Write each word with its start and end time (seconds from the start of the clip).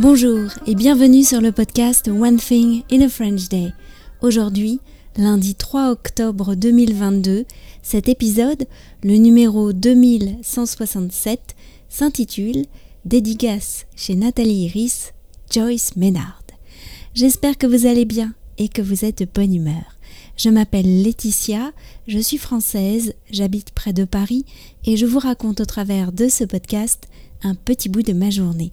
Bonjour 0.00 0.48
et 0.68 0.76
bienvenue 0.76 1.24
sur 1.24 1.40
le 1.40 1.50
podcast 1.50 2.06
One 2.06 2.36
Thing 2.36 2.84
in 2.88 3.00
a 3.00 3.08
French 3.08 3.48
Day. 3.48 3.72
Aujourd'hui, 4.20 4.78
lundi 5.16 5.56
3 5.56 5.90
octobre 5.90 6.54
2022, 6.54 7.44
cet 7.82 8.08
épisode, 8.08 8.68
le 9.02 9.16
numéro 9.16 9.72
2167, 9.72 11.56
s'intitule 11.88 12.66
Dédicace 13.06 13.86
chez 13.96 14.14
Nathalie 14.14 14.66
Iris, 14.66 15.14
Joyce 15.50 15.96
Ménard. 15.96 16.44
J'espère 17.12 17.58
que 17.58 17.66
vous 17.66 17.86
allez 17.86 18.04
bien 18.04 18.34
et 18.56 18.68
que 18.68 18.82
vous 18.82 19.04
êtes 19.04 19.18
de 19.18 19.28
bonne 19.34 19.52
humeur. 19.52 19.98
Je 20.36 20.48
m'appelle 20.48 21.02
Laetitia, 21.02 21.72
je 22.06 22.20
suis 22.20 22.38
française, 22.38 23.14
j'habite 23.32 23.72
près 23.72 23.92
de 23.92 24.04
Paris 24.04 24.44
et 24.84 24.96
je 24.96 25.06
vous 25.06 25.18
raconte 25.18 25.60
au 25.60 25.66
travers 25.66 26.12
de 26.12 26.28
ce 26.28 26.44
podcast 26.44 27.08
un 27.42 27.56
petit 27.56 27.88
bout 27.88 28.02
de 28.02 28.12
ma 28.12 28.30
journée. 28.30 28.70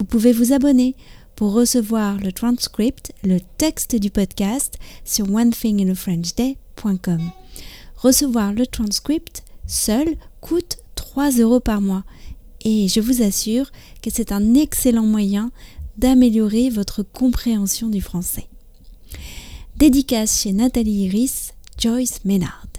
Vous 0.00 0.06
pouvez 0.06 0.32
vous 0.32 0.52
abonner 0.54 0.96
pour 1.36 1.52
recevoir 1.52 2.16
le 2.16 2.32
transcript, 2.32 3.12
le 3.22 3.36
texte 3.58 3.96
du 3.96 4.08
podcast 4.08 4.78
sur 5.04 5.30
onethinginafrenchday.com. 5.30 7.20
Recevoir 7.96 8.54
le 8.54 8.66
transcript 8.66 9.42
seul 9.66 10.16
coûte 10.40 10.78
3 10.94 11.32
euros 11.32 11.60
par 11.60 11.82
mois 11.82 12.04
et 12.64 12.88
je 12.88 13.00
vous 13.00 13.20
assure 13.20 13.70
que 14.00 14.08
c'est 14.10 14.32
un 14.32 14.54
excellent 14.54 15.04
moyen 15.04 15.52
d'améliorer 15.98 16.70
votre 16.70 17.02
compréhension 17.02 17.90
du 17.90 18.00
français. 18.00 18.48
Dédicace 19.76 20.40
chez 20.40 20.54
Nathalie 20.54 21.04
Iris, 21.08 21.52
Joyce 21.78 22.24
Ménard. 22.24 22.69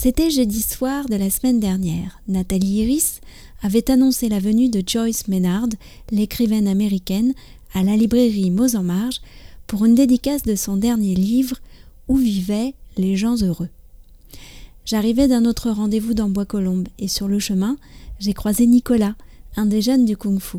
C'était 0.00 0.30
jeudi 0.30 0.62
soir 0.62 1.06
de 1.06 1.16
la 1.16 1.28
semaine 1.28 1.58
dernière. 1.58 2.20
Nathalie 2.28 2.82
Iris 2.82 3.20
avait 3.62 3.90
annoncé 3.90 4.28
la 4.28 4.38
venue 4.38 4.68
de 4.68 4.80
Joyce 4.86 5.26
Maynard, 5.26 5.66
l'écrivaine 6.12 6.68
américaine, 6.68 7.34
à 7.74 7.82
la 7.82 7.96
librairie 7.96 8.52
Mots 8.52 8.76
en 8.76 8.84
Marge 8.84 9.20
pour 9.66 9.84
une 9.84 9.96
dédicace 9.96 10.44
de 10.44 10.54
son 10.54 10.76
dernier 10.76 11.16
livre 11.16 11.56
Où 12.06 12.16
vivaient 12.16 12.74
les 12.96 13.16
gens 13.16 13.42
heureux. 13.42 13.70
J'arrivais 14.84 15.26
d'un 15.26 15.44
autre 15.44 15.68
rendez-vous 15.68 16.14
dans 16.14 16.28
Bois-Colombes 16.28 16.86
et 17.00 17.08
sur 17.08 17.26
le 17.26 17.40
chemin, 17.40 17.76
j'ai 18.20 18.34
croisé 18.34 18.68
Nicolas, 18.68 19.16
un 19.56 19.66
des 19.66 19.82
jeunes 19.82 20.04
du 20.04 20.16
kung-fu. 20.16 20.58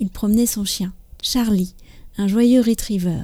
Il 0.00 0.08
promenait 0.08 0.46
son 0.46 0.64
chien, 0.64 0.92
Charlie, 1.22 1.74
un 2.18 2.26
joyeux 2.26 2.60
retriever. 2.60 3.22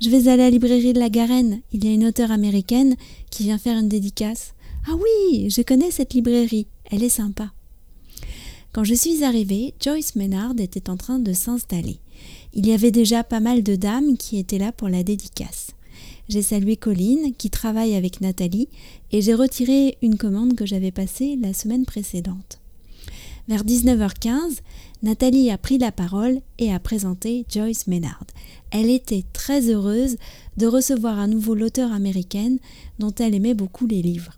Je 0.00 0.08
vais 0.08 0.26
à 0.28 0.38
la 0.38 0.48
librairie 0.48 0.94
de 0.94 1.00
la 1.00 1.10
Garenne, 1.10 1.60
il 1.70 1.84
y 1.84 1.88
a 1.88 1.92
une 1.92 2.06
auteure 2.06 2.30
américaine 2.30 2.96
qui 3.28 3.42
vient 3.42 3.58
faire 3.58 3.78
une 3.78 3.90
dédicace. 3.90 4.54
Ah 4.86 4.94
oui, 4.94 5.50
je 5.50 5.62
connais 5.62 5.90
cette 5.90 6.14
librairie, 6.14 6.66
elle 6.90 7.02
est 7.02 7.10
sympa. 7.10 7.52
Quand 8.72 8.84
je 8.84 8.94
suis 8.94 9.24
arrivée, 9.24 9.74
Joyce 9.80 10.16
Maynard 10.16 10.54
était 10.58 10.88
en 10.88 10.96
train 10.96 11.18
de 11.18 11.32
s'installer. 11.32 11.98
Il 12.54 12.66
y 12.66 12.72
avait 12.72 12.90
déjà 12.90 13.22
pas 13.22 13.40
mal 13.40 13.62
de 13.62 13.76
dames 13.76 14.16
qui 14.16 14.38
étaient 14.38 14.58
là 14.58 14.72
pour 14.72 14.88
la 14.88 15.02
dédicace. 15.02 15.72
J'ai 16.28 16.42
salué 16.42 16.76
Colline, 16.76 17.34
qui 17.36 17.50
travaille 17.50 17.94
avec 17.94 18.20
Nathalie, 18.20 18.68
et 19.10 19.20
j'ai 19.20 19.34
retiré 19.34 19.98
une 20.00 20.16
commande 20.16 20.54
que 20.54 20.66
j'avais 20.66 20.92
passée 20.92 21.36
la 21.40 21.52
semaine 21.52 21.84
précédente. 21.84 22.60
Vers 23.48 23.64
19h15, 23.64 24.60
Nathalie 25.02 25.50
a 25.50 25.58
pris 25.58 25.78
la 25.78 25.90
parole 25.90 26.40
et 26.58 26.72
a 26.72 26.78
présenté 26.78 27.44
Joyce 27.48 27.88
Maynard. 27.88 28.24
Elle 28.70 28.90
était 28.90 29.24
très 29.32 29.68
heureuse 29.68 30.16
de 30.56 30.66
recevoir 30.66 31.18
à 31.18 31.26
nouveau 31.26 31.54
l'auteure 31.54 31.92
américaine 31.92 32.58
dont 32.98 33.14
elle 33.18 33.34
aimait 33.34 33.54
beaucoup 33.54 33.86
les 33.86 34.02
livres. 34.02 34.36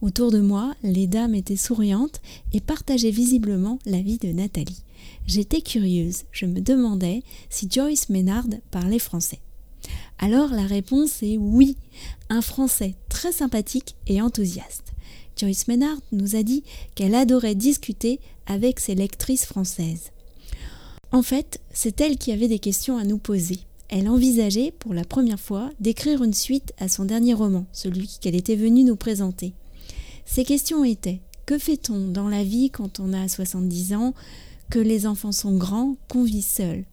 Autour 0.00 0.30
de 0.30 0.40
moi, 0.40 0.74
les 0.82 1.06
dames 1.06 1.34
étaient 1.34 1.56
souriantes 1.56 2.20
et 2.52 2.60
partageaient 2.60 3.10
visiblement 3.10 3.78
la 3.86 4.00
vie 4.00 4.18
de 4.18 4.32
Nathalie. 4.32 4.82
J'étais 5.26 5.62
curieuse, 5.62 6.24
je 6.32 6.46
me 6.46 6.60
demandais 6.60 7.22
si 7.50 7.68
Joyce 7.70 8.08
Maynard 8.08 8.46
parlait 8.70 8.98
français. 8.98 9.40
Alors 10.18 10.50
la 10.50 10.66
réponse 10.66 11.22
est 11.22 11.36
oui, 11.38 11.76
un 12.28 12.42
français 12.42 12.94
très 13.08 13.32
sympathique 13.32 13.96
et 14.06 14.20
enthousiaste. 14.20 14.92
Joyce 15.36 15.68
Maynard 15.68 15.98
nous 16.12 16.36
a 16.36 16.42
dit 16.42 16.62
qu'elle 16.94 17.14
adorait 17.14 17.54
discuter 17.54 18.20
avec 18.46 18.80
ses 18.80 18.94
lectrices 18.94 19.46
françaises. 19.46 20.10
En 21.12 21.22
fait, 21.22 21.60
c'est 21.72 22.00
elle 22.00 22.18
qui 22.18 22.32
avait 22.32 22.48
des 22.48 22.58
questions 22.58 22.98
à 22.98 23.04
nous 23.04 23.18
poser. 23.18 23.60
Elle 23.88 24.08
envisageait 24.08 24.72
pour 24.78 24.94
la 24.94 25.04
première 25.04 25.40
fois 25.40 25.70
d'écrire 25.80 26.22
une 26.22 26.34
suite 26.34 26.72
à 26.78 26.88
son 26.88 27.04
dernier 27.04 27.34
roman, 27.34 27.66
celui 27.72 28.18
qu'elle 28.20 28.34
était 28.34 28.56
venue 28.56 28.84
nous 28.84 28.96
présenter. 28.96 29.52
Ces 30.24 30.44
questions 30.44 30.84
étaient 30.84 31.20
que 31.46 31.58
fait-on 31.58 32.08
dans 32.08 32.28
la 32.28 32.42
vie 32.42 32.70
quand 32.70 33.00
on 33.00 33.12
a 33.12 33.28
70 33.28 33.94
ans, 33.94 34.14
que 34.70 34.78
les 34.78 35.06
enfants 35.06 35.32
sont 35.32 35.56
grands, 35.56 35.96
qu'on 36.08 36.24
vit 36.24 36.42
seul? 36.42 36.84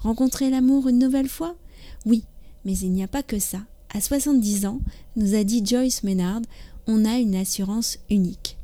Rencontrer 0.00 0.50
l'amour 0.50 0.88
une 0.88 0.98
nouvelle 0.98 1.28
fois? 1.28 1.56
Oui, 2.04 2.22
mais 2.64 2.78
il 2.78 2.92
n'y 2.92 3.02
a 3.02 3.08
pas 3.08 3.22
que 3.22 3.38
ça. 3.38 3.62
À 3.92 4.00
70 4.00 4.66
ans, 4.66 4.80
nous 5.16 5.34
a 5.34 5.42
dit 5.42 5.64
Joyce 5.64 6.02
Maynard, 6.04 6.42
on 6.86 7.04
a 7.04 7.18
une 7.18 7.34
assurance 7.34 7.98
unique. 8.10 8.56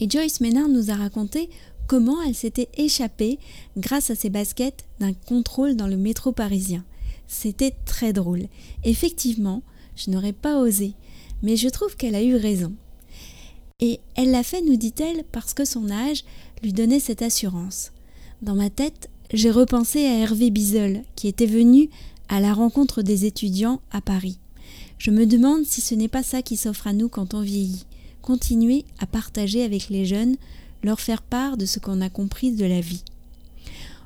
Et 0.00 0.08
Joyce 0.08 0.40
Maynard 0.40 0.68
nous 0.68 0.90
a 0.90 0.94
raconté 0.94 1.50
comment 1.86 2.22
elle 2.22 2.34
s'était 2.34 2.68
échappée 2.76 3.38
grâce 3.76 4.10
à 4.10 4.14
ses 4.14 4.30
baskets 4.30 4.84
d'un 4.98 5.12
contrôle 5.12 5.76
dans 5.76 5.86
le 5.86 5.96
métro 5.96 6.32
parisien. 6.32 6.84
C'était 7.28 7.74
très 7.84 8.12
drôle. 8.12 8.46
Effectivement, 8.84 9.62
je 9.94 10.10
n'aurais 10.10 10.32
pas 10.32 10.58
osé, 10.58 10.94
mais 11.42 11.56
je 11.56 11.68
trouve 11.68 11.96
qu'elle 11.96 12.14
a 12.14 12.22
eu 12.22 12.36
raison. 12.36 12.74
Et 13.80 14.00
elle 14.14 14.30
l'a 14.30 14.42
fait, 14.42 14.62
nous 14.62 14.76
dit-elle, 14.76 15.22
parce 15.32 15.52
que 15.52 15.66
son 15.66 15.90
âge 15.90 16.24
lui 16.62 16.72
donnait 16.72 17.00
cette 17.00 17.20
assurance. 17.20 17.92
Dans 18.40 18.54
ma 18.54 18.70
tête, 18.70 19.10
j'ai 19.34 19.50
repensé 19.50 20.06
à 20.06 20.14
Hervé 20.18 20.50
Bizel, 20.50 21.04
qui 21.14 21.28
était 21.28 21.44
venu 21.44 21.90
à 22.30 22.40
la 22.40 22.54
rencontre 22.54 23.02
des 23.02 23.26
étudiants 23.26 23.82
à 23.90 24.00
Paris. 24.00 24.38
Je 24.96 25.10
me 25.10 25.26
demande 25.26 25.66
si 25.66 25.82
ce 25.82 25.94
n'est 25.94 26.08
pas 26.08 26.22
ça 26.22 26.40
qui 26.40 26.56
s'offre 26.56 26.86
à 26.86 26.94
nous 26.94 27.10
quand 27.10 27.34
on 27.34 27.42
vieillit. 27.42 27.84
Continuer 28.22 28.86
à 28.98 29.06
partager 29.06 29.62
avec 29.62 29.90
les 29.90 30.06
jeunes, 30.06 30.36
leur 30.82 30.98
faire 30.98 31.20
part 31.20 31.58
de 31.58 31.66
ce 31.66 31.78
qu'on 31.78 32.00
a 32.00 32.08
compris 32.08 32.52
de 32.52 32.64
la 32.64 32.80
vie. 32.80 33.04